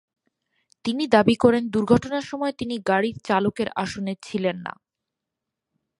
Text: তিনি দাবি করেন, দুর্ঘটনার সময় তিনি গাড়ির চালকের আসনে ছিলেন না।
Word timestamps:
তিনি 0.85 1.03
দাবি 1.07 1.35
করেন, 1.35 1.63
দুর্ঘটনার 1.69 2.21
সময় 2.21 2.53
তিনি 2.53 2.75
গাড়ির 2.87 3.17
চালকের 3.23 3.69
আসনে 3.75 4.13
ছিলেন 4.21 4.57
না। 4.57 4.73